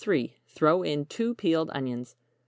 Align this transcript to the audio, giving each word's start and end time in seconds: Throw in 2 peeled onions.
Throw 0.47 0.81
in 0.81 1.05
2 1.05 1.35
peeled 1.35 1.69
onions. 1.75 2.15